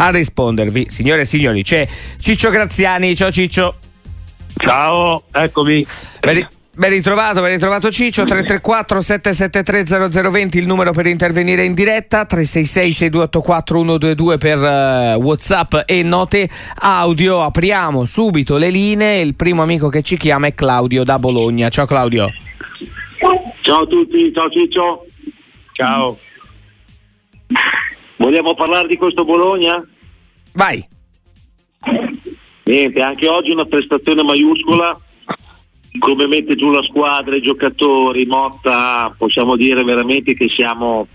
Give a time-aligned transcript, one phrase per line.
[0.00, 0.86] a rispondervi.
[0.88, 1.86] Signore e signori, c'è
[2.18, 3.14] Ciccio Graziani.
[3.14, 3.76] Ciao Ciccio.
[4.56, 5.86] Ciao, eccomi.
[6.20, 12.24] Ben, ben ritrovato, ben ritrovato Ciccio, 334 773 0020 il numero per intervenire in diretta,
[12.24, 17.42] 366 6284 122 per uh, Whatsapp e note audio.
[17.42, 21.68] Apriamo subito le linee, il primo amico che ci chiama è Claudio da Bologna.
[21.68, 22.28] Ciao Claudio.
[23.60, 25.06] Ciao a tutti, ciao Ciccio.
[25.72, 26.18] Ciao.
[28.20, 29.82] Vogliamo parlare di questo Bologna?
[30.52, 30.84] Vai.
[32.64, 34.98] Niente, anche oggi una prestazione maiuscola,
[35.98, 41.08] come mette giù la squadra, i giocatori, Motta, possiamo dire veramente che siamo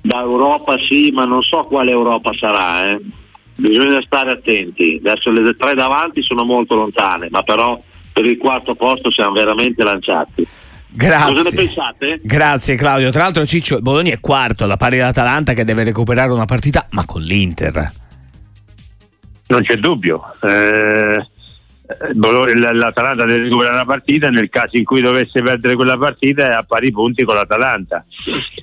[0.00, 3.00] da Europa sì, ma non so quale Europa sarà, eh.
[3.56, 7.78] bisogna stare attenti, adesso le tre davanti sono molto lontane, ma però
[8.12, 10.46] per il quarto posto siamo veramente lanciati.
[10.90, 11.34] Grazie.
[11.34, 12.20] Cosa ne pensate?
[12.22, 13.10] Grazie Claudio.
[13.10, 17.04] Tra l'altro Ciccio, Bologna è quarto alla pari dell'Atalanta che deve recuperare una partita, ma
[17.04, 17.92] con l'Inter.
[19.48, 20.22] Non c'è dubbio.
[20.42, 21.26] Eh,
[22.14, 26.62] L'Atalanta deve recuperare una partita, nel caso in cui dovesse perdere quella partita è a
[26.62, 28.04] pari punti con l'Atalanta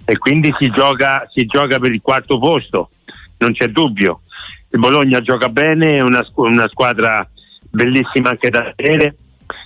[0.05, 2.91] e quindi si gioca, si gioca per il quarto posto,
[3.37, 4.21] non c'è dubbio.
[4.69, 7.27] Il Bologna gioca bene, è una, una squadra
[7.67, 9.15] bellissima anche da vedere,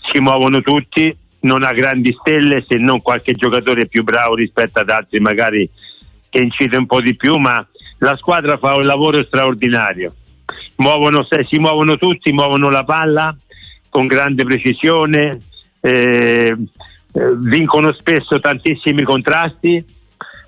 [0.10, 4.90] si muovono tutti, non ha grandi stelle se non qualche giocatore più bravo rispetto ad
[4.90, 5.70] altri magari
[6.30, 7.66] che incide un po' di più, ma
[8.00, 10.14] la squadra fa un lavoro straordinario.
[10.78, 13.36] Muovono, si muovono tutti, muovono la palla
[13.90, 15.42] con grande precisione,
[15.82, 16.56] eh,
[17.14, 19.84] eh, vincono spesso tantissimi contrasti.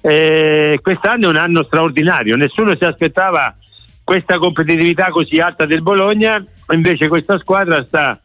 [0.02, 3.56] Eh, quest'anno è un anno straordinario, nessuno si aspettava
[4.04, 8.20] questa competitività così alta del Bologna, invece questa squadra sta,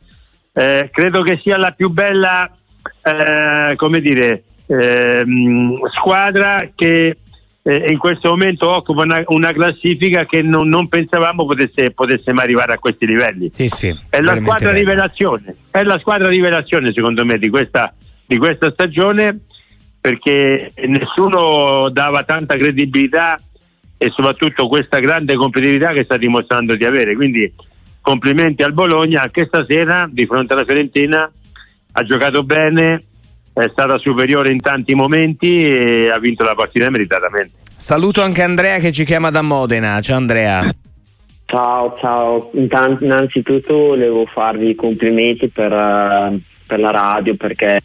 [0.59, 2.51] eh, credo che sia la più bella
[3.03, 7.19] eh, come dire, ehm, squadra che
[7.63, 12.45] eh, in questo momento occupa una, una classifica che non, non pensavamo potesse, potesse, mai
[12.45, 13.51] arrivare a questi livelli.
[13.53, 14.79] Sì, sì, è la squadra bello.
[14.79, 17.93] rivelazione, è la squadra rivelazione secondo me di questa,
[18.25, 19.39] di questa stagione
[20.01, 23.39] perché nessuno dava tanta credibilità
[23.99, 27.15] e soprattutto questa grande competitività che sta dimostrando di avere.
[27.15, 27.53] Quindi
[28.07, 31.29] complimenti al Bologna anche stasera di fronte alla Fiorentina
[31.99, 33.03] ha giocato bene,
[33.53, 37.55] è stata superiore in tanti momenti e ha vinto la partita meritatamente.
[37.77, 40.01] Saluto anche Andrea che ci chiama da Modena.
[40.01, 40.73] Ciao Andrea.
[41.47, 42.51] Ciao, ciao.
[42.55, 47.81] Intanto, innanzitutto volevo farvi i complimenti per, uh, per, la radio perché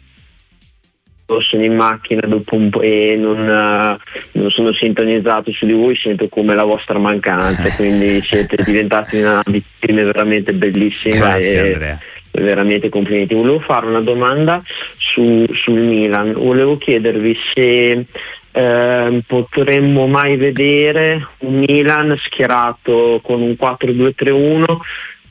[1.40, 5.96] sono in macchina dopo un po' e non, uh, non, sono sintonizzato su di voi,
[5.96, 11.16] sento come la vostra mancanza, quindi siete diventati una vittima veramente bellissima.
[11.16, 12.00] Grazie e, Andrea
[12.32, 13.34] veramente complimenti.
[13.34, 14.62] Volevo fare una domanda
[14.96, 18.06] su, sul Milan, volevo chiedervi se
[18.52, 24.64] eh, potremmo mai vedere un Milan schierato con un 4-2-3-1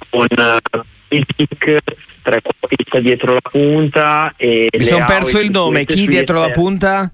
[0.09, 0.25] con
[1.11, 1.77] il pick
[2.21, 5.85] trequartista dietro la punta e mi sono perso il nome.
[5.85, 7.11] chi dietro la punta?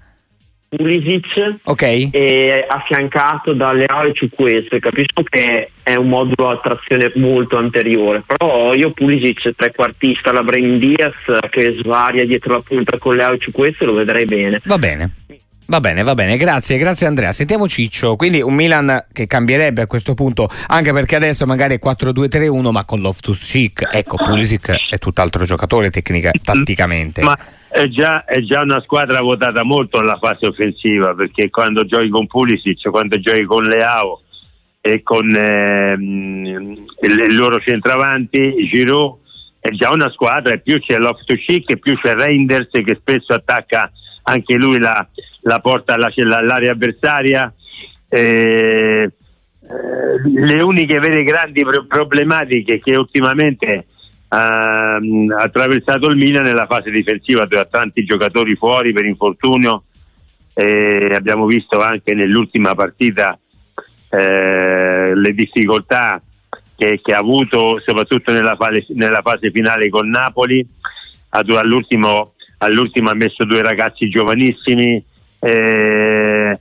[0.69, 1.59] Pulisic.
[1.63, 2.09] Okay.
[2.11, 8.21] e affiancato da Leao e Ciuquese capisco che è un modulo a trazione molto anteriore
[8.25, 11.15] però io Pulisic trequartista la Brain Diaz
[11.49, 14.61] che svaria dietro la punta con Leao e Ciuquese lo vedrei bene.
[14.65, 15.11] Va bene
[15.69, 17.33] Va bene, va bene, grazie, grazie Andrea.
[17.33, 21.79] Sentiamo Ciccio, quindi un Milan che cambierebbe a questo punto, anche perché adesso magari è
[21.83, 27.21] 4-2-3-1, ma con Loftus Cheek, ecco, Pulisic è tutt'altro giocatore tecnica, tatticamente.
[27.21, 32.07] Ma è già, è già, una squadra votata molto alla fase offensiva, perché quando giochi
[32.07, 34.21] con Pulisic, quando giochi con Leao
[34.79, 39.17] e con ehm, il, loro centravanti, Giroud,
[39.59, 43.33] è già una squadra, e più c'è Loftus Cheek, e più c'è Reinders che spesso
[43.33, 43.91] attacca
[44.23, 45.05] anche lui la
[45.47, 47.51] la porta all'area avversaria.
[48.09, 49.11] Eh,
[50.23, 53.87] le uniche vere grandi problematiche che ultimamente
[54.29, 59.83] ha attraversato il Milan nella fase difensiva dove ha tanti giocatori fuori per infortunio
[60.53, 63.37] eh, abbiamo visto anche nell'ultima partita
[64.09, 66.21] eh, le difficoltà
[66.75, 70.65] che, che, ha avuto soprattutto nella fase, nella fase finale con Napoli
[71.29, 75.03] all'ultimo, all'ultimo ha messo due ragazzi giovanissimi
[75.39, 76.59] eh,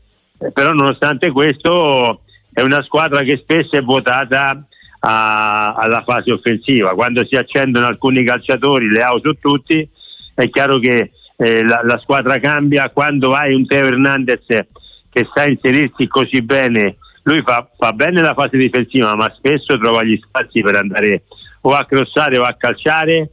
[0.53, 4.67] però nonostante questo è una squadra che spesso è votata
[5.01, 6.95] a, alla fase offensiva.
[6.95, 9.89] Quando si accendono alcuni calciatori, le auto tutti,
[10.35, 12.91] è chiaro che eh, la, la, squadra cambia.
[12.91, 18.35] Quando hai un Teo Hernandez che sa inserirsi così bene, lui fa, fa bene la
[18.35, 21.25] fase difensiva, ma spesso trova gli spazi per andare
[21.63, 23.31] o a crossare o a calciare.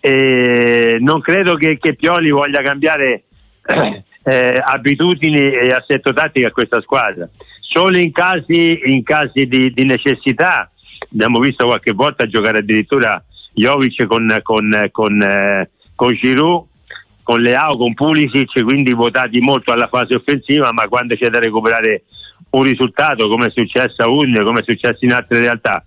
[0.00, 3.24] E non credo che, che Pioli voglia cambiare
[3.66, 7.28] eh, abitudini e assetto tattico a questa squadra.
[7.60, 10.70] solo in casi, in casi di, di, necessità.
[11.12, 13.22] Abbiamo visto qualche volta giocare addirittura
[13.52, 16.66] Jovic con, con, con, eh, con Giroud,
[17.22, 22.04] con Leao, con Pulisic, quindi votati molto alla fase offensiva, ma quando c'è da recuperare
[22.50, 25.84] un risultato come è successo a Udine, come è successo in altre realtà.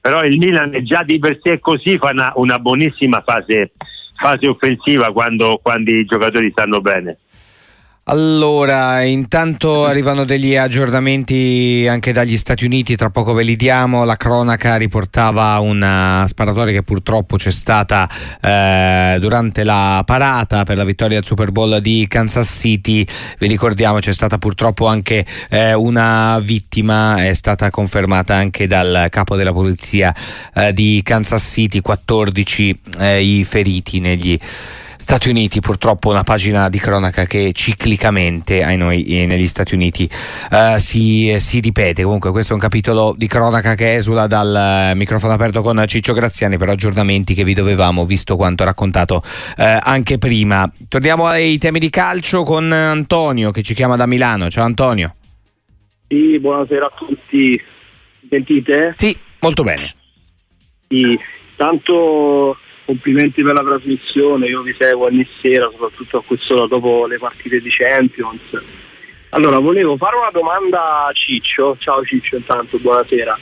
[0.00, 3.72] Però il Milan già di per sé così fa una, una buonissima fase,
[4.20, 7.18] fase offensiva quando, quando i giocatori stanno bene.
[8.06, 14.02] Allora, intanto arrivano degli aggiornamenti anche dagli Stati Uniti, tra poco ve li diamo.
[14.02, 18.10] La cronaca riportava una sparatoria che purtroppo c'è stata
[18.40, 23.06] eh, durante la parata per la vittoria del Super Bowl di Kansas City.
[23.38, 29.36] Vi ricordiamo c'è stata purtroppo anche eh, una vittima, è stata confermata anche dal capo
[29.36, 30.12] della polizia
[30.54, 34.36] eh, di Kansas City, 14 eh, i feriti negli
[35.02, 40.08] Stati Uniti, purtroppo una pagina di cronaca che ciclicamente ai noi eh, negli Stati Uniti
[40.08, 42.04] uh, si, si, ripete.
[42.04, 46.56] Comunque questo è un capitolo di cronaca che esula dal microfono aperto con Ciccio Graziani
[46.56, 50.72] per aggiornamenti che vi dovevamo, visto quanto raccontato uh, anche prima.
[50.86, 54.50] Torniamo ai temi di calcio con Antonio che ci chiama da Milano.
[54.50, 55.14] Ciao Antonio.
[56.06, 57.60] Sì, buonasera a tutti.
[58.30, 58.92] Sentite?
[58.94, 59.94] Sì, molto bene.
[60.86, 61.18] Sì,
[61.56, 62.56] tanto
[62.92, 67.60] complimenti per la trasmissione, io vi seguo ogni sera, soprattutto a quest'ora dopo le partite
[67.60, 68.40] di Champions.
[69.30, 73.38] Allora, volevo fare una domanda a Ciccio, ciao Ciccio intanto, buonasera.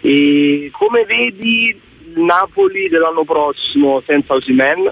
[0.00, 1.78] E come vedi
[2.14, 4.90] Napoli dell'anno prossimo senza Osimen?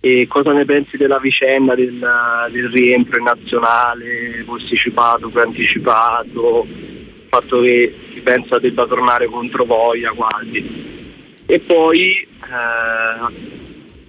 [0.00, 2.06] E cosa ne pensi della vicenda del,
[2.50, 10.12] del rientro in nazionale, posticipato, preanticipato, il fatto che si pensa debba tornare contro Voglia
[10.12, 10.92] quasi?
[11.46, 12.32] E poi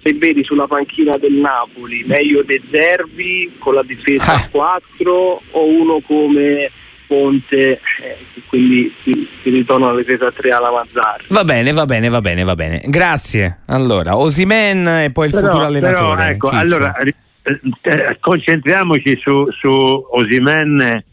[0.02, 5.66] se vedi sulla panchina del Napoli meglio De Zerbi con la difesa a 4 o
[5.66, 6.70] uno come
[7.06, 8.16] Ponte eh,
[8.48, 11.26] quindi si, si ritorna alla difesa 3 alla Mazzarri.
[11.28, 12.82] Va bene va bene va bene va bene.
[12.86, 13.60] Grazie.
[13.66, 17.14] Allora Osimen e poi il però, futuro allenatore però, ecco, allora eh,
[17.82, 21.04] eh, concentriamoci su, su Osimen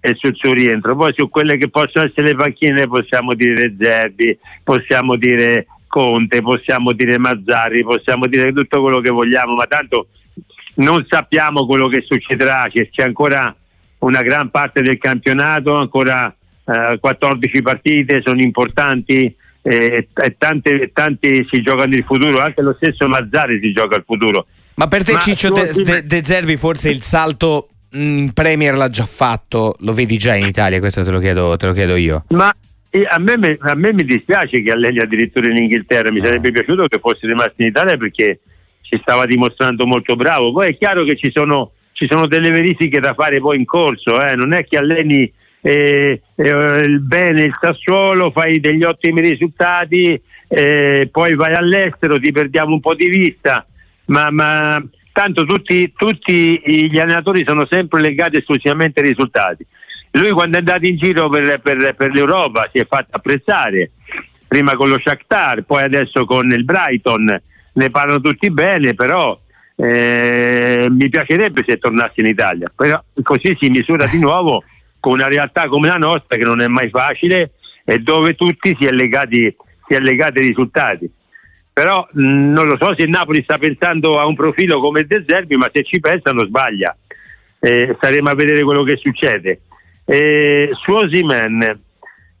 [0.00, 0.94] e sul suo rientro.
[0.94, 6.92] Poi su quelle che possono essere le panchine possiamo dire Zerbi possiamo dire Conte, possiamo
[6.92, 10.06] dire Mazzarri, possiamo dire tutto quello che vogliamo, ma tanto
[10.74, 13.54] non sappiamo quello che succederà, c'è, c'è ancora
[13.98, 16.32] una gran parte del campionato, ancora
[16.64, 22.74] eh, 14 partite, sono importanti eh, e tante, tanti si giocano il futuro, anche lo
[22.80, 24.46] stesso Mazzarri si gioca il futuro.
[24.76, 28.88] Ma per te ma Ciccio De, De, De Zerbi forse il salto in Premier l'ha
[28.88, 32.24] già fatto, lo vedi già in Italia, questo te lo chiedo, te lo chiedo io.
[32.28, 32.54] Ma
[33.08, 36.98] a me, a me, mi dispiace che alleni addirittura in Inghilterra, mi sarebbe piaciuto che
[36.98, 38.40] fosse rimasto in Italia perché
[38.82, 40.52] ci stava dimostrando molto bravo.
[40.52, 44.20] Poi è chiaro che ci sono, ci sono delle verifiche da fare poi in corso,
[44.20, 44.34] eh?
[44.34, 45.32] non è che alleni
[45.62, 52.72] eh, eh, bene il Sassuolo, fai degli ottimi risultati, eh, poi vai all'estero, ti perdiamo
[52.72, 53.64] un po' di vista,
[54.06, 54.82] ma, ma
[55.12, 59.64] tanto tutti, tutti gli allenatori sono sempre legati esclusivamente ai risultati.
[60.12, 63.92] Lui quando è andato in giro per, per, per l'Europa si è fatto apprezzare,
[64.48, 67.40] prima con lo Shakhtar, poi adesso con il Brighton,
[67.72, 69.38] ne parlano tutti bene, però
[69.76, 74.64] eh, mi piacerebbe se tornasse in Italia, però così si misura di nuovo
[74.98, 77.52] con una realtà come la nostra che non è mai facile
[77.84, 79.54] e dove tutti si è legati,
[79.86, 81.08] si è legati ai risultati.
[81.72, 85.24] Però mh, non lo so se Napoli sta pensando a un profilo come il De
[85.26, 86.94] Zerbi, ma se ci pensa non sbaglia.
[87.60, 89.60] Eh, staremo a vedere quello che succede
[90.10, 91.80] eh, su Osimen,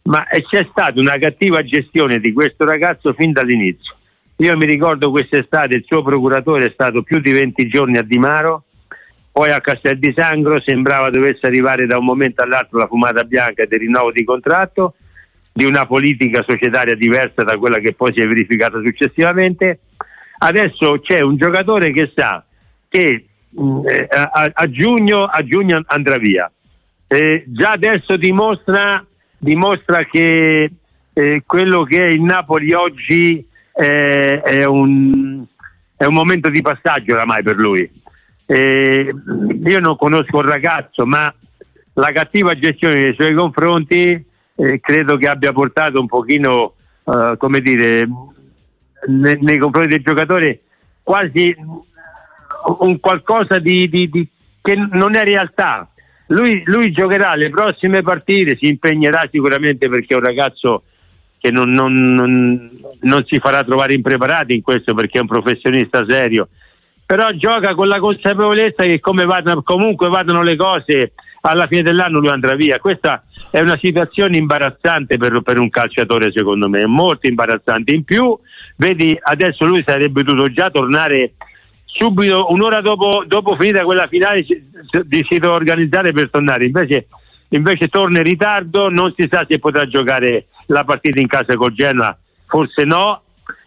[0.02, 3.94] ma c'è stata una cattiva gestione di questo ragazzo fin dall'inizio.
[4.38, 8.64] Io mi ricordo quest'estate il suo procuratore è stato più di 20 giorni a Dimaro,
[9.30, 13.64] poi a Castel di Sangro sembrava dovesse arrivare da un momento all'altro la fumata bianca
[13.66, 14.94] del rinnovo di contratto,
[15.52, 19.78] di una politica societaria diversa da quella che poi si è verificata successivamente.
[20.38, 22.44] Adesso c'è un giocatore che sa
[22.88, 26.50] che mh, mm, eh, a, a, giugno, a giugno andrà via
[27.12, 29.04] eh, già adesso dimostra,
[29.36, 30.70] dimostra che
[31.12, 35.44] eh, quello che è il Napoli oggi eh, è, un,
[35.96, 37.90] è, un, momento di passaggio oramai per lui.
[38.46, 39.12] Eh,
[39.64, 41.34] io non conosco il ragazzo, ma
[41.94, 44.24] la cattiva gestione nei suoi confronti
[44.54, 48.08] eh, credo che abbia portato un pochino, uh, come dire,
[49.08, 50.60] ne, nei confronti del giocatore
[51.02, 51.56] quasi
[52.78, 54.28] un qualcosa di, di, di,
[54.62, 55.89] che non è realtà
[56.30, 60.82] lui, lui, giocherà le prossime partite, si impegnerà sicuramente perché è un ragazzo
[61.38, 62.70] che non, non, non,
[63.00, 66.48] non si farà trovare impreparati in questo perché è un professionista serio,
[67.04, 72.20] però gioca con la consapevolezza che come vadano, comunque vadano le cose alla fine dell'anno
[72.20, 72.78] lui andrà via.
[72.78, 77.92] Questa è una situazione imbarazzante per, per, un calciatore, secondo me, molto imbarazzante.
[77.92, 78.38] In più,
[78.76, 81.32] vedi, adesso lui sarebbe dovuto già tornare
[81.92, 86.64] subito, un'ora dopo, dopo finita quella finale, di si deve organizzare per tornare.
[86.66, 87.08] Invece,
[87.48, 91.72] invece torna in ritardo, non si sa se potrà giocare la partita in casa col
[91.72, 92.16] Genoa,
[92.46, 93.22] forse no,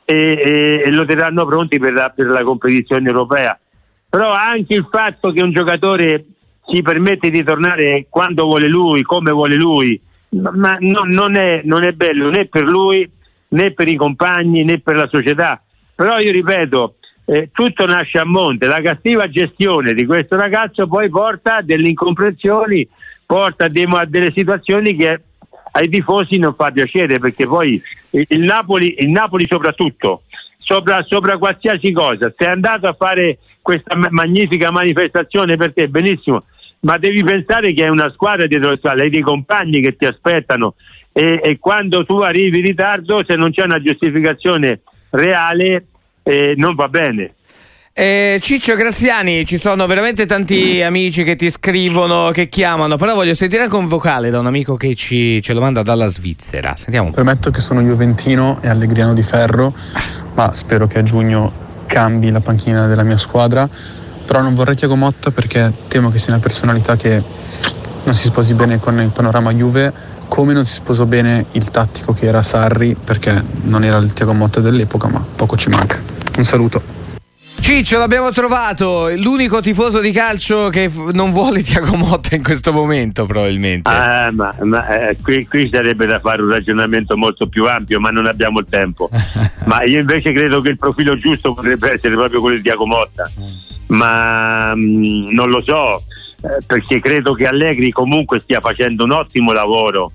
[0.06, 3.58] e, e, e lo terranno pronti per la, per la competizione europea.
[4.10, 6.26] Però anche il fatto che un giocatore
[6.68, 10.00] si permette di tornare quando vuole lui, come vuole lui,
[10.30, 13.10] ma no, non, è, non, è, bello né per lui
[13.50, 15.62] né per i compagni né per la società.
[15.96, 21.10] Però io ripeto, eh, tutto nasce a monte, la cattiva gestione di questo ragazzo poi
[21.10, 22.88] porta a delle incomprensioni,
[23.26, 25.22] porta a, delle situazioni che
[25.72, 30.24] ai tifosi non fa piacere perché poi il Napoli, il Napoli soprattutto,
[30.60, 36.44] sopra, sopra qualsiasi cosa, sei andato a fare questa magnifica manifestazione per te, benissimo,
[36.82, 40.06] ma devi pensare che è una squadra dietro le spalle, hai dei compagni che ti
[40.06, 40.76] aspettano
[41.14, 45.86] e, e, quando tu arrivi in ritardo, se non c'è una giustificazione reale,
[46.24, 47.36] eh, non va bene.
[47.96, 53.36] Eh, Ciccio Graziani, ci sono veramente tanti amici che ti scrivono, che chiamano, però voglio
[53.36, 56.76] sentire anche un vocale da un amico che ci, ce lo manda dalla Svizzera.
[56.76, 57.12] Sentiamo.
[57.12, 59.76] Permetto che sono Juventino e Allegriano di Ferro,
[60.34, 63.70] ma spero che a giugno cambi la panchina della mia squadra
[64.26, 67.22] però non vorrei Tiago Motta perché temo che sia una personalità che
[68.04, 72.14] non si sposi bene con il panorama Juve come non si sposò bene il tattico
[72.14, 76.13] che era Sarri perché non era il Tiago Motta dell'epoca ma poco ci manca.
[76.38, 77.02] Un saluto.
[77.60, 83.26] Ciccio, l'abbiamo trovato, l'unico tifoso di calcio che non vuole Tiago Motta in questo momento
[83.26, 83.90] probabilmente.
[83.90, 88.10] Ah, ma, ma eh, qui, qui, sarebbe da fare un ragionamento molto più ampio, ma
[88.10, 89.10] non abbiamo il tempo.
[89.66, 93.32] ma io invece credo che il profilo giusto potrebbe essere proprio quello di Tiago Motta.
[93.40, 96.04] Mm ma mh, mm, non lo so
[96.42, 100.12] eh, perché credo che Allegri comunque stia facendo un ottimo lavoro.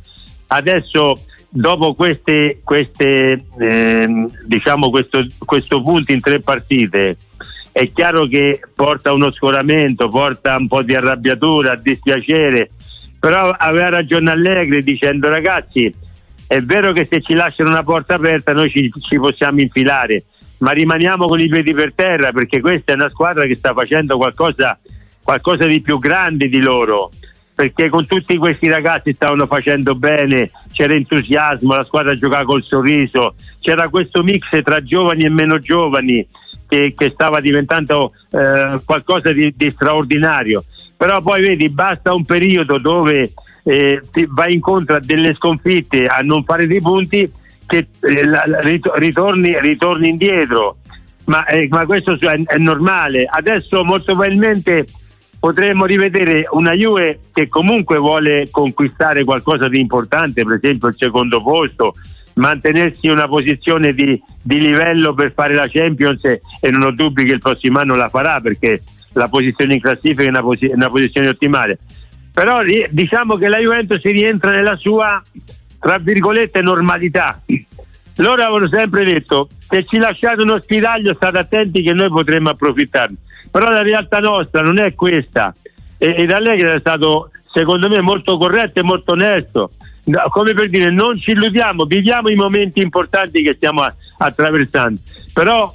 [0.49, 7.17] Adesso dopo queste, queste eh, diciamo questo, questo punto in tre partite
[7.73, 12.71] è chiaro che porta uno scoramento, porta un po' di arrabbiatura, dispiacere,
[13.19, 15.93] però aveva ragione Allegri dicendo ragazzi
[16.47, 20.25] è vero che se ci lasciano una porta aperta noi ci, ci possiamo infilare,
[20.59, 24.17] ma rimaniamo con i piedi per terra perché questa è una squadra che sta facendo
[24.17, 24.79] qualcosa,
[25.23, 27.11] qualcosa di più grande di loro
[27.59, 33.35] perché con tutti questi ragazzi stavano facendo bene, c'era entusiasmo, la squadra giocava col sorriso,
[33.59, 36.25] c'era questo mix tra giovani e meno giovani
[36.69, 40.67] che, che stava diventando eh, qualcosa di, di, straordinario.
[40.97, 43.33] Però poi vedi, basta un periodo dove
[43.65, 47.29] eh, vai incontro a delle sconfitte, a non fare dei punti
[47.67, 48.23] che eh,
[48.95, 50.77] ritorni, ritorni, indietro,
[51.25, 53.27] ma, eh, ma questo è, è, normale.
[53.29, 54.87] Adesso molto probabilmente
[55.39, 61.43] potremmo rivedere una Juve che comunque vuole conquistare qualcosa di importante, per esempio il secondo
[61.43, 61.95] posto,
[62.35, 66.41] mantenersi in una posizione di, di livello per fare la Champions e,
[66.71, 70.29] non ho dubbi che il prossimo anno la farà perché la posizione in classifica è
[70.29, 71.79] una, posi- una posizione ottimale.
[72.33, 75.21] Però diciamo che la Juventus rientra nella sua
[75.81, 77.41] tra virgolette normalità.
[78.17, 83.17] Loro avevano sempre detto se ci lasciate uno spiraglio state attenti che noi potremmo approfittarne.
[83.51, 85.55] Però la realtà nostra non è questa.
[85.97, 89.73] E, ed Allegri è stato secondo me molto corretto e molto onesto.
[90.31, 93.87] Come per dire, non ci illudiamo, viviamo i momenti importanti che stiamo
[94.19, 94.99] attraversando.
[95.35, 95.71] Però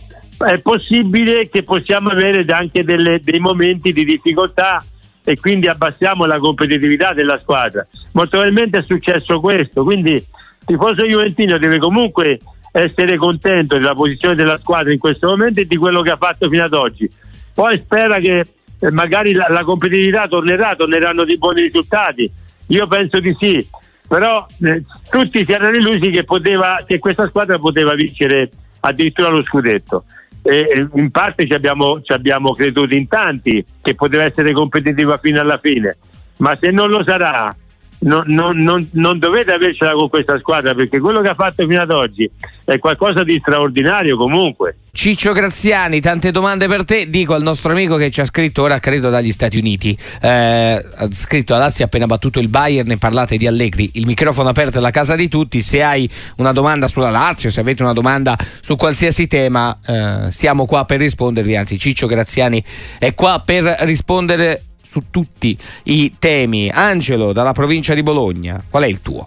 [0.47, 4.83] è possibile che possiamo avere anche delle, dei momenti di difficoltà
[5.23, 7.85] e quindi abbassiamo la competitività della squadra.
[8.13, 10.25] Molto probabilmente è successo questo, quindi il
[10.65, 12.39] tifoso Juventino deve comunque
[12.71, 16.49] essere contento della posizione della squadra in questo momento e di quello che ha fatto
[16.49, 17.09] fino ad oggi.
[17.53, 18.45] Poi spera che
[18.79, 22.29] eh, magari la, la competitività tornerà, torneranno dei buoni risultati.
[22.67, 23.67] Io penso di sì,
[24.07, 28.49] però eh, tutti si erano illusi che, poteva, che questa squadra poteva vincere
[28.81, 30.05] addirittura lo scudetto.
[30.41, 35.39] E in parte ci abbiamo, ci abbiamo creduto in tanti che poteva essere competitiva fino
[35.39, 35.97] alla fine,
[36.37, 37.55] ma se non lo sarà
[38.03, 41.91] non, non, non, dovete avercela con questa squadra perché quello che ha fatto fino ad
[41.91, 42.29] oggi
[42.65, 44.77] è qualcosa di straordinario comunque.
[44.91, 47.09] Ciccio Graziani, tante domande per te.
[47.09, 49.97] Dico al nostro amico che ci ha scritto ora, credo dagli Stati Uniti.
[50.21, 53.89] Eh, ha scritto: Lazio ha appena battuto il Bayern e parlate di Allegri.
[53.93, 55.61] Il microfono aperto è la casa di tutti.
[55.61, 56.07] Se hai
[56.37, 60.99] una domanda sulla Lazio, se avete una domanda su qualsiasi tema, eh, siamo qua per
[60.99, 61.55] rispondervi.
[61.55, 62.63] Anzi, Ciccio Graziani
[62.99, 64.61] è qua per rispondere
[64.93, 66.69] su tutti i temi.
[66.71, 69.25] Angelo, dalla provincia di Bologna, qual è il tuo?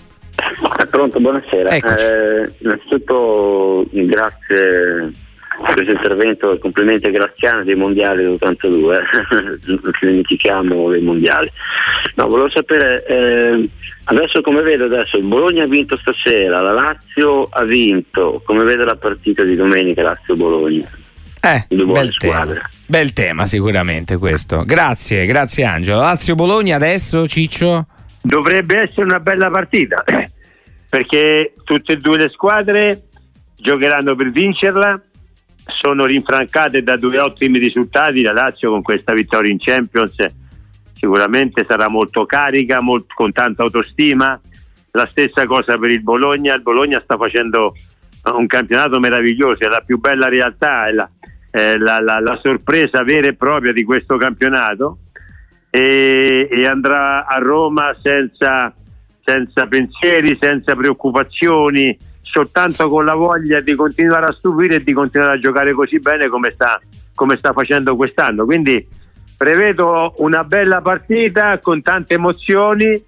[0.77, 1.71] È pronto, buonasera.
[1.71, 5.13] Eh, innanzitutto grazie
[5.57, 9.03] questo intervento complimenti a Graziano dei mondiali dell'82,
[9.67, 11.51] non dimentichiamo dei mondiali.
[12.15, 13.69] No, volevo sapere, eh,
[14.05, 18.85] adesso come vedo adesso, il Bologna ha vinto stasera, la Lazio ha vinto, come vede
[18.85, 20.89] la partita di domenica Lazio-Bologna?
[21.47, 22.45] Eh, bel tema.
[22.87, 24.65] bel tema sicuramente questo.
[24.65, 26.01] Grazie, grazie Angelo.
[26.01, 27.87] Lazio-Bologna adesso, Ciccio?
[28.21, 30.03] Dovrebbe essere una bella partita,
[30.91, 33.03] perché tutte e due le squadre
[33.55, 35.01] giocheranno per vincerla
[35.81, 38.23] sono rinfrancate da due ottimi risultati.
[38.23, 40.17] La Lazio con questa vittoria in Champions
[40.95, 44.41] sicuramente sarà molto carica, molto, con tanta autostima.
[44.91, 46.55] La stessa cosa per il Bologna.
[46.55, 47.73] Il Bologna sta facendo
[48.37, 51.09] un campionato meraviglioso, è la più bella realtà, è la,
[51.57, 54.99] è la, la, la sorpresa vera e propria di questo campionato.
[55.71, 58.75] E, e andrà a Roma senza,
[59.25, 65.35] senza pensieri, senza preoccupazioni soltanto con la voglia di continuare a stupire e di continuare
[65.35, 66.79] a giocare così bene come sta,
[67.15, 68.45] come sta facendo quest'anno.
[68.45, 68.87] Quindi
[69.37, 73.03] prevedo una bella partita con tante emozioni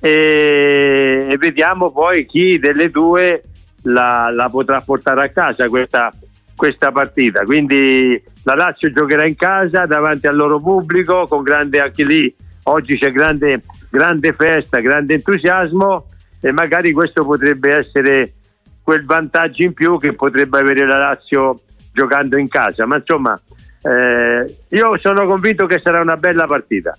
[0.00, 3.42] e vediamo poi chi delle due
[3.82, 6.12] la, la potrà portare a casa questa,
[6.58, 7.44] questa, partita.
[7.44, 12.34] Quindi la Lazio giocherà in casa davanti al loro pubblico con grande anche lì.
[12.64, 16.08] Oggi c'è grande, grande festa, grande entusiasmo
[16.40, 18.32] e magari questo potrebbe essere
[18.82, 21.60] quel vantaggio in più che potrebbe avere la Lazio
[21.92, 22.84] giocando in casa.
[22.86, 23.40] Ma insomma,
[23.82, 26.96] eh, io sono convinto che sarà una bella partita.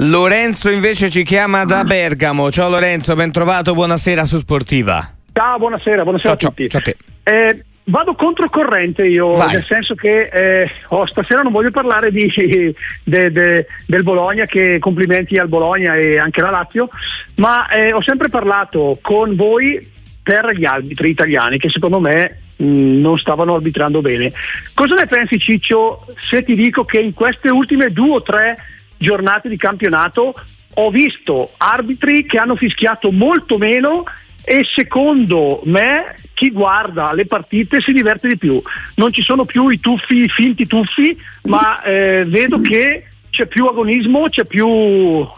[0.00, 2.50] Lorenzo invece ci chiama da Bergamo.
[2.50, 5.06] Ciao Lorenzo, ben trovato, buonasera su Sportiva.
[5.32, 6.68] Ciao, buonasera, buonasera ciao, a tutti.
[6.68, 9.52] Ciao, ciao eh, vado controcorrente io, Vai.
[9.52, 12.28] nel senso che eh, oh, stasera non voglio parlare di,
[13.02, 16.88] de, de, del Bologna, che complimenti al Bologna e anche alla Lazio,
[17.36, 23.00] ma eh, ho sempre parlato con voi per gli arbitri italiani che secondo me mh,
[23.00, 24.32] non stavano arbitrando bene.
[24.74, 28.56] Cosa ne pensi Ciccio se ti dico che in queste ultime due o tre
[28.98, 30.34] giornate di campionato
[30.74, 34.04] ho visto arbitri che hanno fischiato molto meno
[34.48, 38.62] e secondo me chi guarda le partite si diverte di più.
[38.94, 43.66] Non ci sono più i tuffi, i finti tuffi, ma eh, vedo che c'è più
[43.66, 45.28] agonismo, c'è più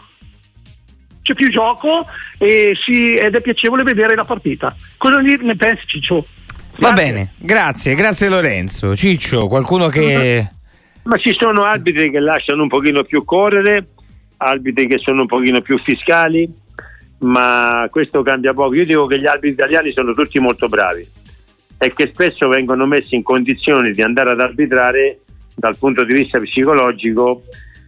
[1.23, 2.05] c'è più gioco
[2.37, 4.73] e si, ed è piacevole vedere la partita.
[4.95, 6.25] Cosa ne pensi Ciccio?
[6.77, 8.95] Va bene, grazie, grazie Lorenzo.
[8.95, 10.49] Ciccio, qualcuno che...
[11.03, 13.87] Ma ci sono arbitri che lasciano un pochino più correre,
[14.37, 16.49] arbitri che sono un pochino più fiscali,
[17.21, 18.75] ma questo cambia poco.
[18.75, 21.07] Io dico che gli arbitri italiani sono tutti molto bravi
[21.77, 25.21] e che spesso vengono messi in condizioni di andare ad arbitrare
[25.55, 27.43] dal punto di vista psicologico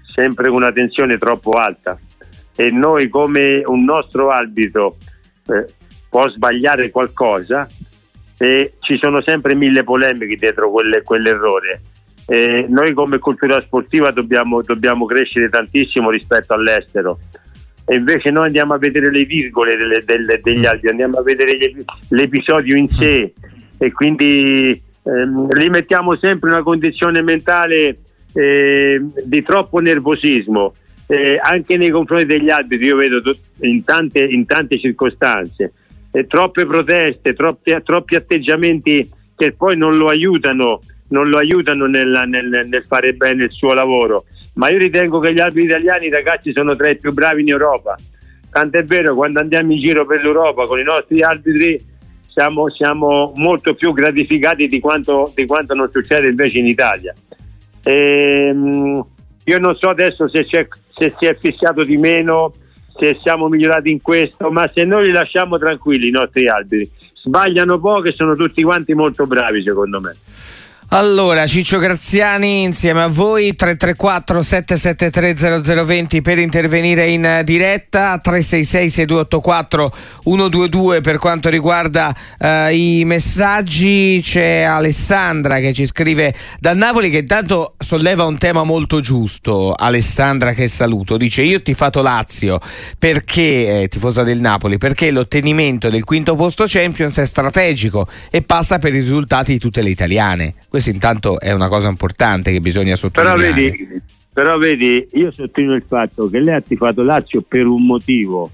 [0.05, 1.99] sempre con una tensione troppo alta
[2.55, 4.97] e noi come un nostro arbitro
[5.47, 5.65] eh,
[6.09, 7.67] può sbagliare qualcosa
[8.37, 11.81] e ci sono sempre mille polemiche dietro quelle, quell'errore.
[12.25, 17.19] E noi come cultura sportiva dobbiamo, dobbiamo, crescere tantissimo rispetto all'estero
[17.85, 21.57] e invece noi andiamo a vedere le virgole delle, delle, degli altri, andiamo a vedere
[21.57, 23.33] gli, l'episodio in sé.
[23.77, 27.97] E quindi ehm, li mettiamo sempre in una condizione mentale
[28.33, 30.73] eh, di troppo nervosismo
[31.07, 33.21] eh, anche nei confronti degli arbitri io vedo
[33.61, 35.73] in tante, in tante circostanze
[36.13, 42.23] eh, troppe proteste, troppi, troppi, atteggiamenti che poi non lo aiutano, non lo aiutano nel,
[42.27, 44.25] nel, nel, fare bene il suo lavoro.
[44.53, 47.97] Ma io ritengo che gli arbitri italiani, ragazzi, sono tra i più bravi in Europa.
[48.49, 51.91] Tant'è vero, quando andiamo in giro per l'Europa con i nostri arbitri
[52.27, 57.13] siamo, siamo molto più gratificati di quanto, di quanto, non succede invece in Italia.
[57.83, 59.05] Ehm,
[59.45, 62.53] io non so adesso se, se si è fissato di meno,
[62.95, 67.79] se siamo migliorati in questo, ma se noi li lasciamo tranquilli i nostri arbitri, sbagliano
[67.79, 70.15] poco e sono tutti quanti molto bravi secondo me.
[70.95, 79.91] Allora, Ciccio Graziani insieme a voi 334 773 0020 per intervenire in diretta 366 6284
[80.23, 84.21] 122 per quanto riguarda eh, i messaggi.
[84.23, 90.53] C'è Alessandra che ci scrive da Napoli che intanto solleva un tema molto giusto Alessandra
[90.53, 92.59] che saluto dice io ti fatto Lazio
[92.99, 98.77] perché eh, tifosa del Napoli perché l'ottenimento del quinto posto Champions è strategico e passa
[98.77, 100.53] per i risultati di tutte le italiane?
[100.69, 103.41] Questo intanto è una cosa importante che bisogna sottolineare.
[103.41, 104.01] Però vedi,
[104.33, 108.51] però vedi, io sottolineo il fatto che lei ha tifato Lazio per un motivo.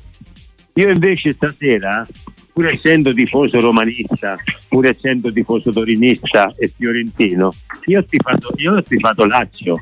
[0.73, 2.05] Io invece stasera,
[2.53, 4.35] pur essendo tifoso romanista,
[4.67, 7.53] pur essendo tifoso torinista e fiorentino,
[7.85, 9.77] io ho tifato, io ho tifato Lazio,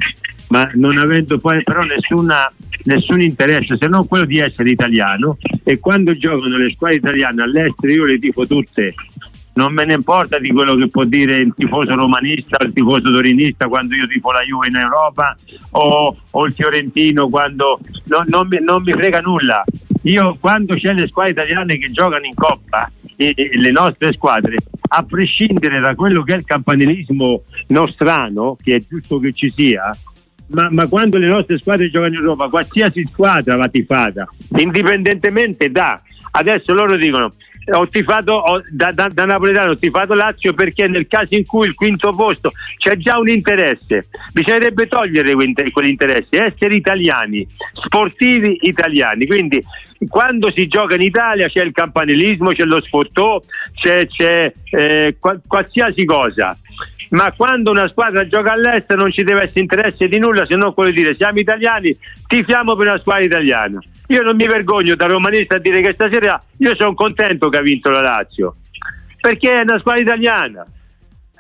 [0.49, 2.51] ma non avendo poi però nessuna,
[2.83, 7.93] nessun interesse se non quello di essere italiano e quando giocano le squadre italiane all'estero
[7.93, 8.93] io le tifo tutte
[9.57, 13.67] non me ne importa di quello che può dire il tifoso romanista il tifoso torinista
[13.67, 15.35] quando io tifo la Juve in Europa
[15.71, 19.63] o, o il fiorentino quando no, non, mi, non mi frega nulla.
[20.03, 24.57] Io quando c'è le squadre italiane che giocano in Coppa, e, e le nostre squadre,
[24.89, 29.95] a prescindere da quello che è il campanilismo nostrano, che è giusto che ci sia,
[30.49, 35.99] ma, ma, quando le nostre squadre giocano in Europa, qualsiasi squadra va tifata, indipendentemente da.
[36.29, 37.33] Adesso loro dicono
[37.69, 41.67] ho tifato ho, da, da, da, napoletano ho tifato Lazio perché nel caso in cui
[41.67, 45.33] il quinto posto c'è già un interesse bisognerebbe togliere
[45.71, 49.25] quell'interesse essere italiani sportivi italiani.
[49.25, 49.63] Quindi
[50.07, 53.41] quando si gioca in Italia c'è il campanilismo c'è lo sfottò
[53.73, 56.57] c'è, c'è eh, qualsiasi cosa.
[57.09, 60.73] Ma quando una squadra gioca all'estero non ci deve essere interesse di nulla se non
[60.73, 61.95] quello di dire siamo italiani
[62.27, 66.41] tifiamo per una squadra italiana io non mi vergogno da romanista a dire che stasera
[66.57, 68.55] io sono contento che ha vinto la Lazio
[69.19, 70.65] perché è una squadra italiana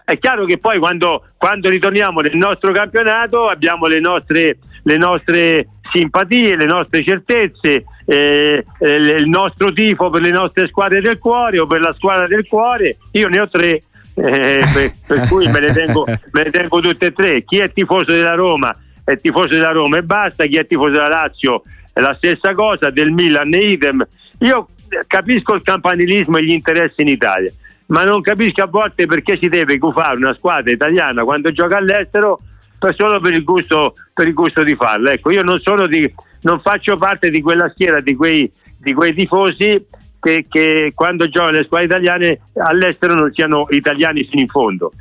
[0.09, 5.67] è chiaro che poi quando, quando ritorniamo nel nostro campionato abbiamo le nostre, le nostre
[5.91, 11.59] simpatie, le nostre certezze, eh, eh, il nostro tifo per le nostre squadre del cuore
[11.59, 12.95] o per la squadra del cuore.
[13.11, 17.07] Io ne ho tre eh, per, per, cui me le, tengo, me le, tengo, tutte
[17.07, 17.43] e tre.
[17.43, 21.09] Chi è tifoso della Roma è tifoso della Roma e basta, chi è tifoso della
[21.09, 21.63] Lazio
[21.97, 24.05] è la stessa cosa, del Milan idem.
[24.39, 24.67] Io
[25.07, 27.51] capisco il campanilismo e gli interessi in Italia,
[27.87, 32.39] ma non capisco a volte perché si deve gufare una squadra italiana quando gioca all'estero
[32.77, 35.09] per solo per il gusto, per il gusto di farlo.
[35.09, 39.87] Ecco, io non, di, non faccio parte di quella schiera di quei, di quei tifosi
[40.19, 44.91] che, che quando giocano le squadre italiane all'estero non siano italiani fino in fondo.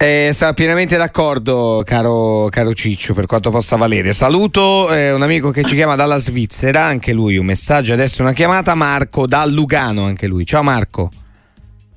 [0.00, 4.12] Eh, sono pienamente d'accordo, caro, caro, Ciccio, per quanto possa valere.
[4.12, 8.32] Saluto eh, un amico che ci chiama dalla Svizzera, anche lui un messaggio, adesso una
[8.32, 10.46] chiamata, Marco da Lugano, anche lui.
[10.46, 11.10] Ciao Marco.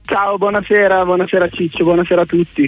[0.03, 2.67] Ciao, buonasera, buonasera Ciccio, buonasera a tutti.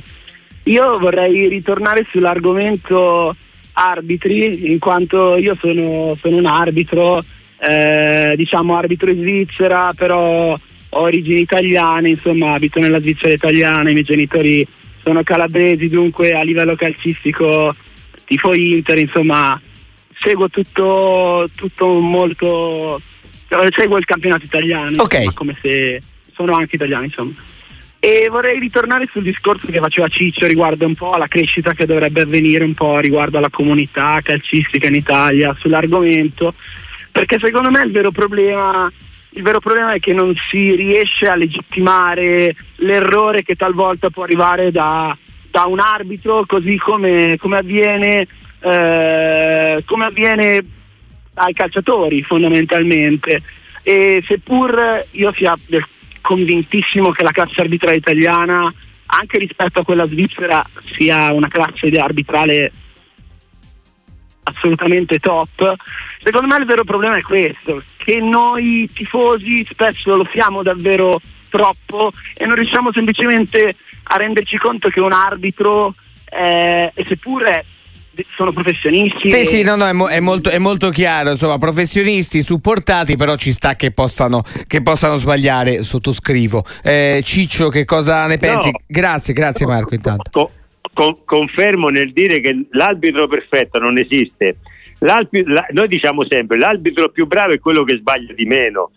[0.65, 3.36] Io vorrei ritornare sull'argomento
[3.74, 7.24] arbitri, in quanto io sono, sono un arbitro
[7.58, 13.93] eh, diciamo arbitro in Svizzera, però ho origini italiane, insomma abito nella Svizzera italiana, i
[13.93, 14.67] miei genitori
[15.04, 17.76] sono calabresi, dunque a livello calcistico
[18.26, 19.60] tifo Inter, insomma
[20.20, 23.02] seguo tutto, tutto molto,
[23.76, 25.26] seguo il campionato italiano, okay.
[25.26, 26.02] insomma, come se
[26.34, 27.34] sono anche italiano insomma.
[28.00, 32.22] E vorrei ritornare sul discorso che faceva Ciccio riguardo un po' alla crescita che dovrebbe
[32.22, 36.54] avvenire un po' riguardo alla comunità calcistica in Italia, sull'argomento
[37.13, 38.92] perché secondo me il vero problema
[39.36, 44.72] il vero problema è che non si riesce a legittimare l'errore che talvolta può arrivare
[44.72, 45.15] da,
[45.50, 48.28] da un arbitro, così come, come, avviene,
[48.60, 50.63] eh, come, avviene,
[51.36, 53.41] ai calciatori fondamentalmente.
[53.82, 55.56] E seppur io sia
[56.22, 58.72] convintissimo che la classe arbitrale italiana,
[59.08, 62.72] anche rispetto a quella svizzera, sia una classe arbitrale
[64.43, 65.75] assolutamente top.
[66.21, 72.12] Secondo me il vero problema è questo, che noi tifosi spesso lo siamo davvero troppo
[72.36, 75.93] e non riusciamo semplicemente a renderci conto che un arbitro,
[76.25, 77.65] eh, seppure
[78.36, 79.32] sono professionisti.
[79.32, 79.45] Sì, e...
[79.45, 83.51] sì, no, no, è, mo- è, molto, è, molto, chiaro, insomma, professionisti supportati, però ci
[83.51, 86.63] sta che possano, che possano sbagliare, sottoscrivo.
[86.84, 88.69] Eh, Ciccio, che cosa ne pensi?
[88.71, 88.79] No.
[88.86, 90.51] Grazie, grazie Marco intanto.
[90.93, 94.58] Co- con, confermo nel dire che l'arbitro perfetto non esiste.
[94.99, 95.19] La,
[95.71, 98.91] noi diciamo sempre l'arbitro più bravo è quello che sbaglia di meno.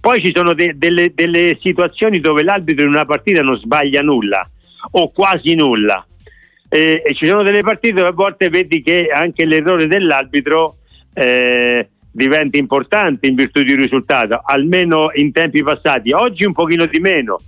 [0.00, 4.48] Poi ci sono de, delle, delle, situazioni dove l'arbitro in una partita non sbaglia nulla
[4.92, 6.04] o quasi nulla.
[6.68, 10.78] E, e, ci sono delle partite dove a volte vedi che anche l'errore dell'arbitro
[11.14, 16.12] eh, diventa importante in virtù di un risultato, almeno in tempi passati.
[16.12, 17.40] Oggi un pochino di meno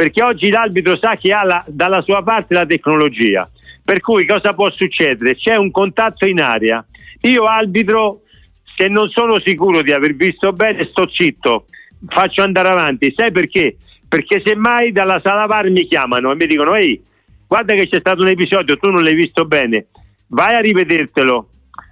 [0.00, 3.46] perché oggi l'arbitro sa che ha la, dalla sua parte la tecnologia.
[3.84, 5.36] Per cui cosa può succedere?
[5.36, 6.82] C'è un contatto in aria.
[7.24, 8.22] Io arbitro,
[8.76, 11.66] se non sono sicuro di aver visto bene, sto zitto,
[12.06, 13.12] faccio andare avanti.
[13.14, 13.76] Sai perché?
[14.08, 16.98] Perché semmai dalla sala VAR mi chiamano e mi dicono ehi,
[17.46, 19.88] guarda che c'è stato un episodio, tu non l'hai visto bene,
[20.28, 21.48] vai a rivedertelo.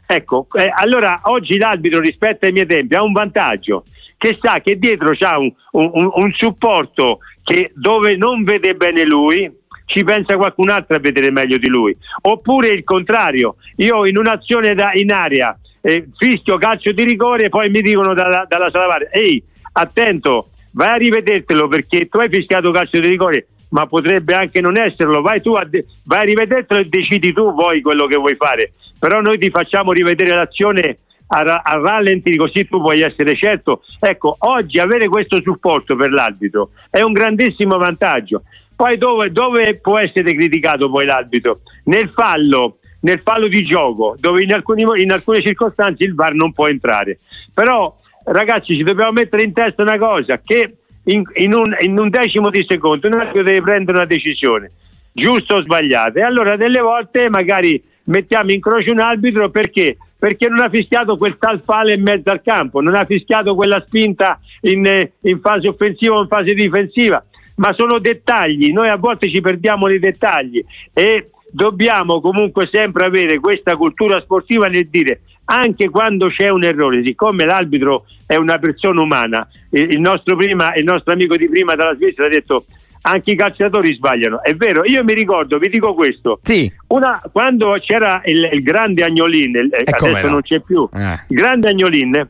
[0.06, 3.84] Ecco, eh, allora oggi l'arbitro rispetto ai miei tempi ha un vantaggio,
[4.18, 9.50] che sa che dietro c'ha un, un, un supporto che dove non vede bene lui
[9.86, 11.96] ci pensa qualcun altro a vedere meglio di lui.
[12.22, 17.70] Oppure il contrario io in un'azione da, in aria eh, fischio calcio di rigore poi
[17.70, 22.98] mi dicono dalla, dalla sala ehi attento vai a rivedertelo perché tu hai fischiato calcio
[23.00, 26.88] di rigore ma potrebbe anche non esserlo vai tu a, de- vai a rivedertelo e
[26.88, 28.72] decidi tu poi quello che vuoi fare.
[28.98, 33.82] Però noi ti facciamo rivedere l'azione a, a rallenti così tu puoi essere certo.
[34.00, 38.42] Ecco, oggi avere questo supporto per l'arbitro è un grandissimo vantaggio.
[38.74, 41.60] Poi dove, dove può essere criticato poi l'arbitro?
[41.84, 46.52] Nel fallo, nel fallo di gioco, dove in, alcuni, in alcune circostanze il VAR non
[46.52, 47.18] può entrare.
[47.52, 52.08] Però ragazzi ci dobbiamo mettere in testa una cosa, che in, in, un, in un,
[52.08, 54.70] decimo di secondo un arbitro deve prendere una decisione,
[55.12, 56.20] giusta o sbagliata.
[56.20, 59.96] E allora delle volte magari mettiamo in croce un arbitro perché?
[60.18, 63.82] Perché non ha fischiato quel tal fale in mezzo al campo, non ha fischiato quella
[63.86, 64.84] spinta in,
[65.20, 67.24] in fase offensiva o in fase difensiva,
[67.56, 73.38] ma sono dettagli, noi a volte ci perdiamo nei dettagli e dobbiamo comunque sempre avere
[73.38, 79.00] questa cultura sportiva nel dire anche quando c'è un errore, siccome l'arbitro è una persona
[79.00, 82.66] umana, il nostro, prima, il nostro amico di prima dalla Svizzera ha detto
[83.02, 84.42] anche i calciatori sbagliano.
[84.42, 86.70] È vero, io mi ricordo, vi dico questo, sì.
[86.88, 90.32] una, quando c'era il, il grande Agnolin, il, adesso no.
[90.32, 91.20] non c'è più, eh.
[91.28, 92.28] il grande Agnolin,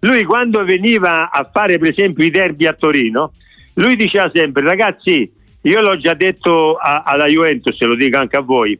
[0.00, 3.32] lui quando veniva a fare per esempio i derby a Torino,
[3.74, 5.30] lui diceva sempre ragazzi,
[5.62, 8.78] io l'ho già detto a, alla Juventus, lo dico anche a voi,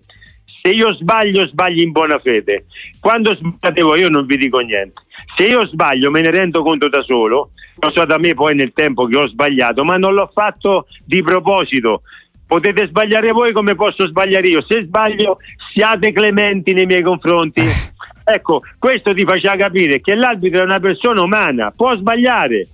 [0.62, 2.66] se io sbaglio sbaglio in buona fede,
[3.01, 5.03] quando sbagliate voi io non vi dico niente,
[5.35, 8.73] se io sbaglio me ne rendo conto da solo, lo so da me poi nel
[8.73, 12.03] tempo che ho sbagliato, ma non l'ho fatto di proposito.
[12.47, 14.65] Potete sbagliare voi come posso sbagliare io.
[14.67, 15.39] Se sbaglio,
[15.75, 17.62] siate clementi nei miei confronti.
[18.29, 22.67] Ecco, questo ti faceva capire che l'arbitro è una persona umana, può sbagliare,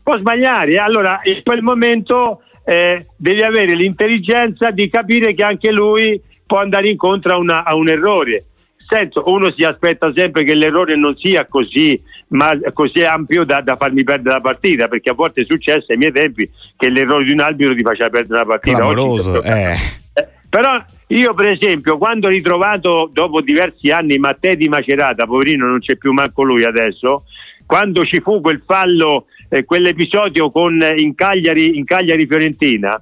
[0.00, 0.76] può sbagliare.
[0.76, 6.88] Allora, in quel momento eh, devi avere l'intelligenza di capire che anche lui può andare
[6.88, 8.44] incontro a, una, a un errore
[8.92, 13.76] senso uno si aspetta sempre che l'errore non sia così, ma così ampio da, da,
[13.76, 17.32] farmi perdere la partita, perché a volte è successo ai miei tempi che l'errore di
[17.32, 18.76] un arbitro ti faceva perdere la partita.
[18.76, 19.74] Clamoroso, eh.
[20.14, 25.66] Eh, però io per esempio quando ho ritrovato dopo diversi anni Mattei di Macerata, poverino
[25.66, 27.24] non c'è più manco lui adesso,
[27.66, 33.00] quando ci fu quel fallo, eh, quell'episodio con, eh, in, Cagliari, in Cagliari Fiorentina,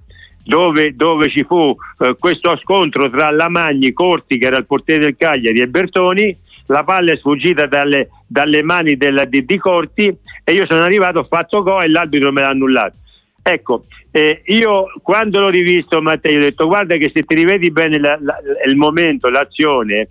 [0.51, 5.17] dove, dove ci fu eh, questo scontro tra Lamagni, Corti che era il portiere del
[5.17, 6.37] Cagliari e Bertoni,
[6.67, 11.21] la palla è sfuggita dalle, dalle mani del, di, di, Corti e io sono arrivato,
[11.21, 12.97] ho fatto gol e l'arbitro me l'ha annullato.
[13.43, 18.01] Ecco, eh, io quando l'ho rivisto Matteo ho detto guarda che se ti rivedi bene
[18.01, 18.37] la, la,
[18.67, 20.09] il momento, l'azione,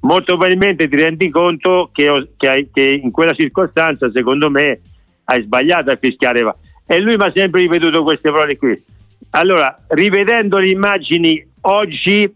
[0.00, 4.80] molto probabilmente ti rendi conto che, che, che, in quella circostanza secondo me
[5.24, 6.54] hai sbagliato a fischiare.
[6.86, 8.96] E lui mi ha sempre ripetuto queste parole qui
[9.30, 12.30] allora, rivedendo le immagini oggi,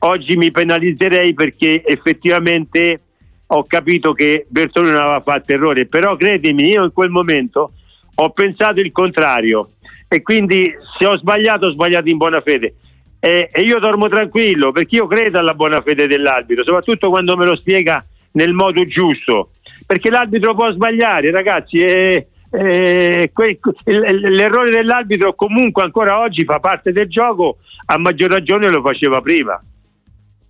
[0.00, 3.00] oggi mi penalizzerei perché effettivamente
[3.46, 7.72] ho capito che Bertone non aveva fatto errore, però credimi, io in quel momento
[8.14, 9.70] ho pensato il contrario.
[10.08, 10.62] E quindi
[10.98, 12.74] se ho sbagliato ho sbagliato in buona fede.
[13.18, 17.46] E, e io dormo tranquillo perché io credo alla buona fede dell'arbitro, soprattutto quando me
[17.46, 19.50] lo spiega nel modo giusto,
[19.86, 26.92] perché l'arbitro può sbagliare ragazzi e eh, que- l'errore dell'arbitro comunque ancora oggi fa parte
[26.92, 29.60] del gioco, a maggior ragione lo faceva prima.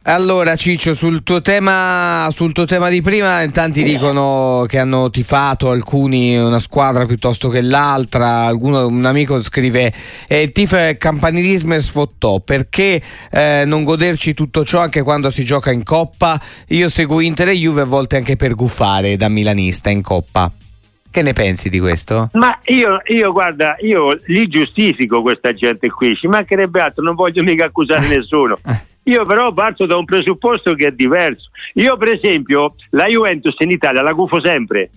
[0.06, 5.08] Allora Ciccio, sul tuo, tema, sul tuo tema di prima, in tanti dicono che hanno
[5.08, 9.90] tifato alcuni una squadra piuttosto che l'altra, Alcuno, un amico scrive
[10.28, 15.42] eh, tifo è campanilismo e sfottò, perché eh, non goderci tutto ciò anche quando si
[15.42, 16.38] gioca in Coppa?
[16.68, 20.52] Io seguo Inter e Juve a volte anche per guffare da milanista in Coppa.
[21.14, 22.28] Che ne pensi di questo?
[22.32, 27.44] Ma io, io, guarda, io li giustifico questa gente qui, ci mancherebbe altro, non voglio
[27.44, 28.58] mica accusare nessuno.
[29.04, 31.50] Io però parto da un presupposto che è diverso.
[31.74, 34.90] Io per esempio la Juventus in Italia la gufo sempre,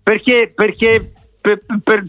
[0.00, 2.04] perché, perché per, per,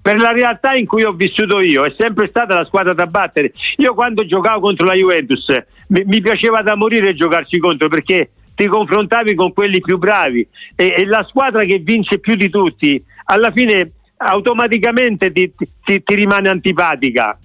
[0.00, 3.52] per la realtà in cui ho vissuto io è sempre stata la squadra da battere.
[3.78, 5.46] Io quando giocavo contro la Juventus
[5.88, 10.46] mi, mi piaceva da morire giocarci contro perché ti confrontavi con quelli più bravi.
[10.74, 16.14] E, e la squadra che vince più di tutti alla fine automaticamente ti, ti, ti
[16.14, 17.38] rimane antipatica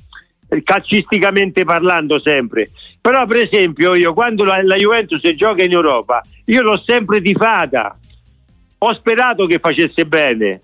[0.64, 2.72] calcisticamente parlando sempre.
[3.02, 7.98] Però per esempio io quando la, la Juventus gioca in Europa io l'ho sempre tifata.
[8.82, 10.62] Ho sperato che facesse bene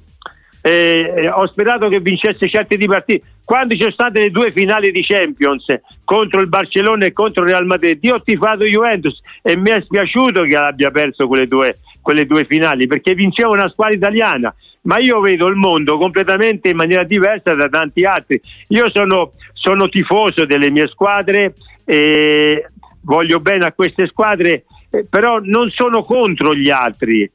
[0.68, 3.22] eh, ho sperato che vincesse certe di partite.
[3.44, 5.66] Quando ci sono state le due finali di Champions
[6.04, 9.80] contro il Barcellona e contro il Real Madrid, io ho tifato Juventus e mi è
[9.80, 14.98] spiaciuto che abbia perso quelle due, quelle due finali perché vinceva una squadra italiana, ma
[14.98, 18.42] io vedo il mondo completamente in maniera diversa da tanti altri.
[18.70, 21.54] Io sono, sono tifoso delle mie squadre
[21.86, 27.32] e voglio bene a queste squadre, eh, però non sono contro gli altri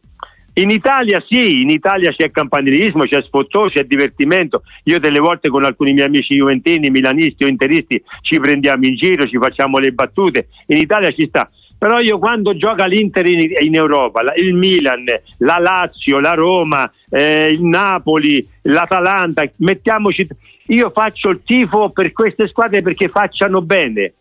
[0.54, 4.62] in Italia sì, in Italia c'è campanilismo, c'è sfottò, c'è divertimento.
[4.84, 9.26] Io delle volte con alcuni miei amici juventini, milanisti o interisti ci prendiamo in giro,
[9.26, 10.48] ci facciamo le battute.
[10.66, 11.48] In Italia ci sta.
[11.78, 15.04] però io quando gioca l'Inter in, in Europa, la, il Milan,
[15.38, 20.26] la Lazio, la Roma, eh, il Napoli, l'Atalanta, mettiamoci,
[20.66, 24.14] io faccio il tifo per queste squadre perché facciano bene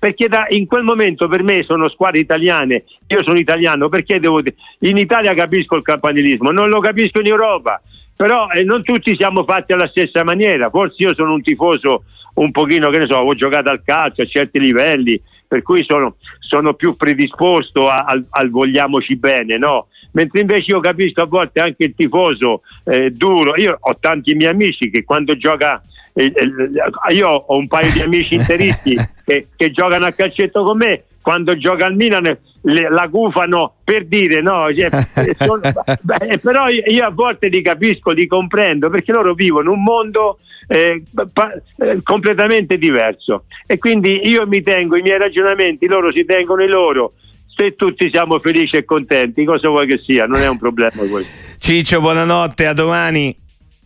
[0.00, 4.40] perché da, in quel momento per me sono squadre italiane, io sono italiano, perché devo
[4.40, 7.82] in Italia capisco il campanilismo, non lo capisco in Europa,
[8.16, 12.50] però eh, non tutti siamo fatti alla stessa maniera, forse io sono un tifoso un
[12.50, 16.72] pochino, che ne so, ho giocato al calcio a certi livelli, per cui sono, sono
[16.72, 19.88] più predisposto a, al, al, vogliamoci bene, no?
[20.12, 24.50] Mentre invece io capisco a volte anche il tifoso eh, duro, io ho tanti miei
[24.50, 25.82] amici che quando gioca
[26.14, 31.56] io ho un paio di amici interisti che, che, giocano a calcetto con me quando
[31.56, 34.88] gioca al Milan le, la gufano per dire no cioè,
[35.38, 35.60] sono,
[36.00, 41.02] beh, però io a volte li capisco, li comprendo perché loro vivono un mondo eh,
[41.32, 46.64] pa, eh, completamente diverso e quindi io mi tengo i miei ragionamenti, loro si tengono
[46.64, 47.12] i loro
[47.60, 51.30] se tutti siamo felici e contenti, cosa vuoi che sia, non è un problema questo.
[51.58, 53.36] Ciccio, buonanotte, a domani.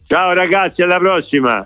[0.07, 1.61] Ciao ragazzi, alla prossima.